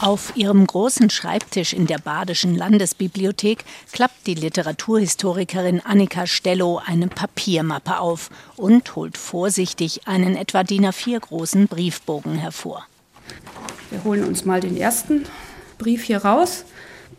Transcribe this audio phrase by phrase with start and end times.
[0.00, 8.00] Auf ihrem großen Schreibtisch in der Badischen Landesbibliothek klappt die Literaturhistorikerin Annika Stello eine Papiermappe
[8.00, 12.86] auf und holt vorsichtig einen etwa DIN A4 großen Briefbogen hervor.
[13.90, 15.26] Wir holen uns mal den ersten
[15.76, 16.64] Brief hier raus.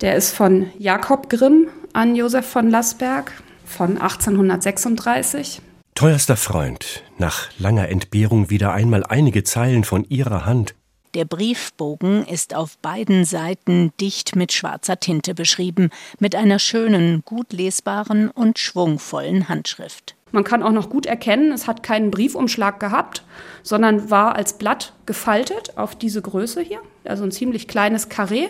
[0.02, 3.32] Der ist von Jakob Grimm an Josef von Lassberg
[3.64, 5.62] von 1836.
[6.02, 10.74] Teuerster Freund, nach langer Entbehrung wieder einmal einige Zeilen von Ihrer Hand.
[11.14, 17.54] Der Briefbogen ist auf beiden Seiten dicht mit schwarzer Tinte beschrieben, mit einer schönen, gut
[17.54, 20.16] lesbaren und schwungvollen Handschrift.
[20.32, 23.24] Man kann auch noch gut erkennen, es hat keinen Briefumschlag gehabt,
[23.62, 28.48] sondern war als Blatt gefaltet auf diese Größe hier, also ein ziemlich kleines Karree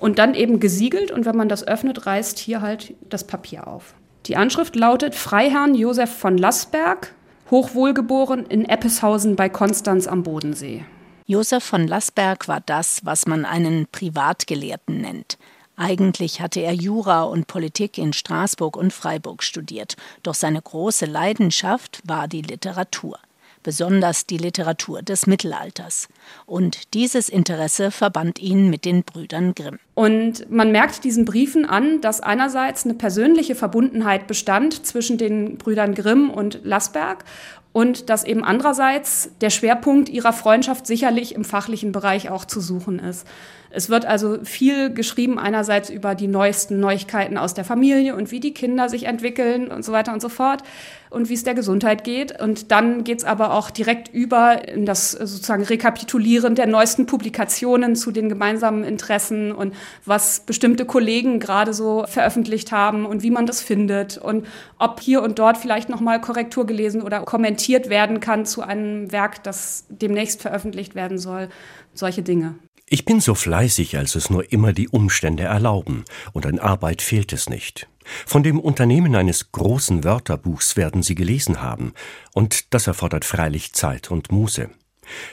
[0.00, 3.94] und dann eben gesiegelt und wenn man das öffnet, reißt hier halt das Papier auf.
[4.26, 7.14] Die Anschrift lautet Freiherrn Josef von Lassberg,
[7.50, 10.84] hochwohlgeboren in Eppeshausen bei Konstanz am Bodensee.
[11.26, 15.38] Josef von Lassberg war das, was man einen Privatgelehrten nennt.
[15.76, 22.02] Eigentlich hatte er Jura und Politik in Straßburg und Freiburg studiert, doch seine große Leidenschaft
[22.04, 23.18] war die Literatur
[23.62, 26.08] besonders die Literatur des Mittelalters.
[26.46, 29.78] Und dieses Interesse verband ihn mit den Brüdern Grimm.
[29.94, 35.94] Und man merkt diesen Briefen an, dass einerseits eine persönliche Verbundenheit bestand zwischen den Brüdern
[35.94, 37.24] Grimm und Lassberg
[37.72, 42.98] und dass eben andererseits der Schwerpunkt ihrer Freundschaft sicherlich im fachlichen Bereich auch zu suchen
[42.98, 43.26] ist.
[43.72, 48.40] Es wird also viel geschrieben, einerseits über die neuesten Neuigkeiten aus der Familie und wie
[48.40, 50.64] die Kinder sich entwickeln und so weiter und so fort
[51.08, 52.40] und wie es der Gesundheit geht.
[52.40, 57.94] Und dann geht es aber auch direkt über in das sozusagen Rekapitulieren der neuesten Publikationen
[57.94, 59.72] zu den gemeinsamen Interessen und
[60.04, 64.46] was bestimmte Kollegen gerade so veröffentlicht haben und wie man das findet und
[64.80, 69.42] ob hier und dort vielleicht nochmal Korrektur gelesen oder kommentiert werden kann zu einem Werk,
[69.44, 71.48] das demnächst veröffentlicht werden soll.
[71.94, 72.54] Solche Dinge.
[72.92, 77.32] Ich bin so fleißig, als es nur immer die Umstände erlauben, und an Arbeit fehlt
[77.32, 77.88] es nicht.
[78.26, 81.92] Von dem Unternehmen eines großen Wörterbuchs werden Sie gelesen haben,
[82.34, 84.70] und das erfordert freilich Zeit und Muße.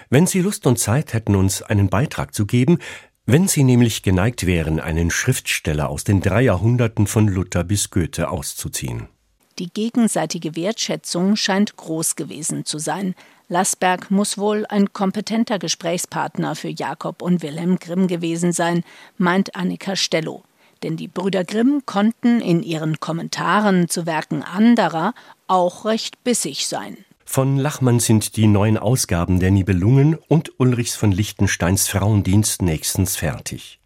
[0.10, 2.78] Wenn Sie Lust und Zeit hätten, uns einen Beitrag zu geben,
[3.26, 8.30] wenn Sie nämlich geneigt wären, einen Schriftsteller aus den drei Jahrhunderten von Luther bis Goethe
[8.30, 9.10] auszuziehen.
[9.60, 13.16] Die gegenseitige Wertschätzung scheint groß gewesen zu sein,
[13.50, 18.84] Lassberg muss wohl ein kompetenter Gesprächspartner für Jakob und Wilhelm Grimm gewesen sein,
[19.18, 20.44] meint Annika Stello.
[20.84, 25.14] Denn die Brüder Grimm konnten in ihren Kommentaren zu Werken anderer
[25.48, 26.98] auch recht bissig sein.
[27.26, 33.80] Von Lachmann sind die neuen Ausgaben der Nibelungen und Ulrichs von Lichtensteins Frauendienst nächstens fertig.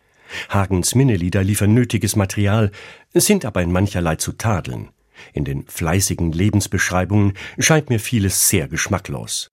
[0.50, 2.72] Hagens Minnelieder liefern nötiges Material,
[3.14, 4.90] sind aber in mancherlei zu tadeln.
[5.34, 9.50] In den fleißigen Lebensbeschreibungen scheint mir vieles sehr geschmacklos.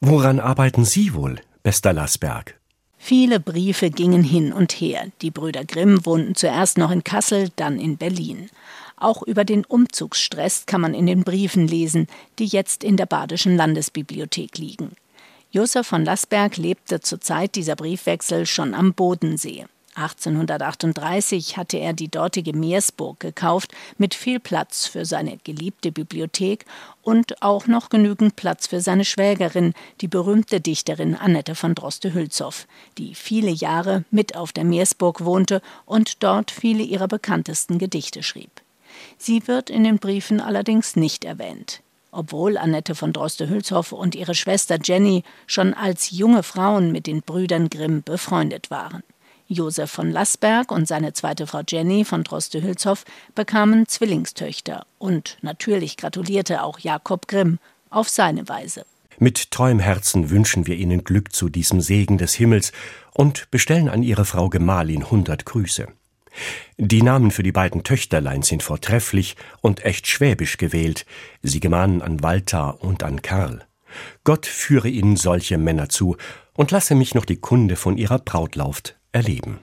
[0.00, 2.58] Woran arbeiten Sie wohl, bester Lassberg?
[2.98, 5.08] Viele Briefe gingen hin und her.
[5.22, 8.48] Die Brüder Grimm wohnten zuerst noch in Kassel, dann in Berlin.
[8.96, 12.06] Auch über den Umzugsstress kann man in den Briefen lesen,
[12.38, 14.92] die jetzt in der Badischen Landesbibliothek liegen.
[15.50, 19.66] Josef von Lassberg lebte zur Zeit dieser Briefwechsel schon am Bodensee.
[19.94, 26.64] 1838 hatte er die dortige Meersburg gekauft, mit viel Platz für seine geliebte Bibliothek
[27.02, 32.66] und auch noch genügend Platz für seine Schwägerin, die berühmte Dichterin Annette von Droste-Hülshoff,
[32.96, 38.62] die viele Jahre mit auf der Meersburg wohnte und dort viele ihrer bekanntesten Gedichte schrieb.
[39.18, 41.82] Sie wird in den Briefen allerdings nicht erwähnt.
[42.12, 47.70] Obwohl Annette von Droste-Hülshoff und ihre Schwester Jenny schon als junge Frauen mit den Brüdern
[47.70, 49.02] Grimm befreundet waren.
[49.52, 53.04] Josef von Lassberg und seine zweite Frau Jenny von Droste-Hülshoff
[53.34, 57.58] bekamen Zwillingstöchter und natürlich gratulierte auch Jakob Grimm
[57.90, 58.84] auf seine Weise.
[59.18, 62.72] Mit treuem Herzen wünschen wir Ihnen Glück zu diesem Segen des Himmels
[63.14, 65.86] und bestellen an Ihre Frau Gemahlin hundert Grüße.
[66.78, 71.04] Die Namen für die beiden Töchterlein sind vortrefflich und echt schwäbisch gewählt.
[71.42, 73.64] Sie gemahnen an Walter und an Karl.
[74.24, 76.16] Gott führe Ihnen solche Männer zu
[76.54, 79.60] und lasse mich noch die Kunde von Ihrer Brautlauft erleben.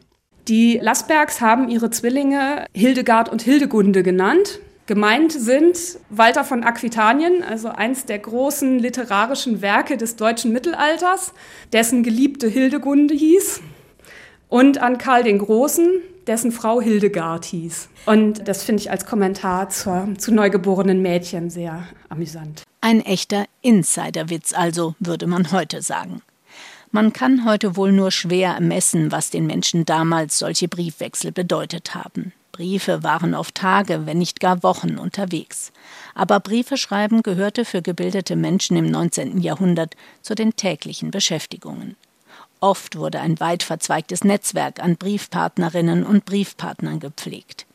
[0.47, 4.59] Die Lassbergs haben ihre Zwillinge Hildegard und Hildegunde genannt.
[4.87, 5.77] Gemeint sind
[6.09, 11.33] Walter von Aquitanien, also eins der großen literarischen Werke des deutschen Mittelalters,
[11.71, 13.61] dessen Geliebte Hildegunde hieß,
[14.47, 17.89] und an Karl den Großen, dessen Frau Hildegard hieß.
[18.07, 22.63] Und das finde ich als Kommentar zur, zu neugeborenen Mädchen sehr amüsant.
[22.81, 26.23] Ein echter Insiderwitz also, würde man heute sagen.
[26.91, 32.33] Man kann heute wohl nur schwer ermessen, was den Menschen damals solche Briefwechsel bedeutet haben.
[32.51, 35.71] Briefe waren oft Tage, wenn nicht gar Wochen unterwegs.
[36.15, 39.39] Aber Briefe schreiben gehörte für gebildete Menschen im 19.
[39.39, 41.95] Jahrhundert zu den täglichen Beschäftigungen.
[42.59, 47.65] Oft wurde ein weit verzweigtes Netzwerk an Briefpartnerinnen und Briefpartnern gepflegt.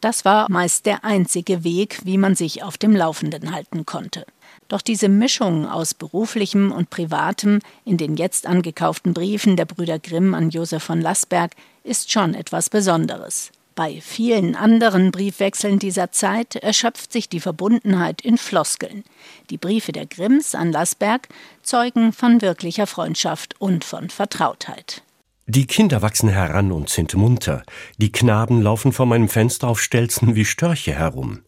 [0.00, 4.24] Das war meist der einzige Weg, wie man sich auf dem Laufenden halten konnte.
[4.70, 10.32] Doch diese Mischung aus beruflichem und privatem in den jetzt angekauften Briefen der Brüder Grimm
[10.32, 13.50] an Josef von Lassberg ist schon etwas Besonderes.
[13.74, 19.02] Bei vielen anderen Briefwechseln dieser Zeit erschöpft sich die Verbundenheit in Floskeln.
[19.50, 21.28] Die Briefe der Grimms an Lassberg
[21.64, 25.02] zeugen von wirklicher Freundschaft und von Vertrautheit.
[25.46, 27.64] Die Kinder wachsen heran und sind munter.
[27.98, 31.40] Die Knaben laufen vor meinem Fenster auf Stelzen wie Störche herum.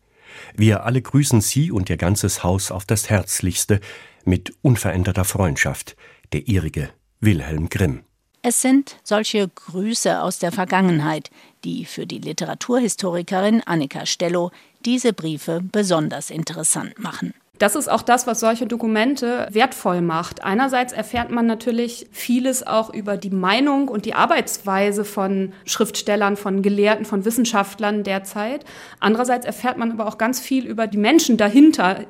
[0.55, 3.81] Wir alle grüßen Sie und Ihr ganzes Haus auf das Herzlichste
[4.25, 5.97] mit unveränderter Freundschaft.
[6.33, 6.91] Der ihrige
[7.21, 8.05] Wilhelm Grimm.
[8.43, 11.31] Es sind solche Grüße aus der Vergangenheit,
[11.65, 14.51] die für die Literaturhistorikerin Annika Stello
[14.85, 17.35] diese Briefe besonders interessant machen.
[17.63, 20.43] Das ist auch das, was solche Dokumente wertvoll macht.
[20.43, 26.63] Einerseits erfährt man natürlich vieles auch über die Meinung und die Arbeitsweise von Schriftstellern, von
[26.63, 28.65] Gelehrten, von Wissenschaftlern derzeit.
[28.99, 32.01] Andererseits erfährt man aber auch ganz viel über die Menschen dahinter.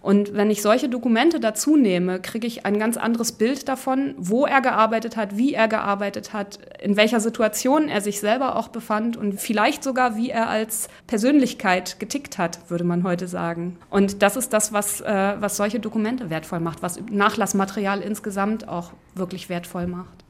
[0.00, 4.46] Und wenn ich solche Dokumente dazu nehme, kriege ich ein ganz anderes Bild davon, wo
[4.46, 9.16] er gearbeitet hat, wie er gearbeitet hat, in welcher Situation er sich selber auch befand
[9.16, 13.78] und vielleicht sogar, wie er als Persönlichkeit getickt hat, würde man heute sagen.
[13.90, 18.92] Und das ist das, was, äh, was solche Dokumente wertvoll macht, was Nachlassmaterial insgesamt auch
[19.14, 20.12] wirklich wertvoll macht.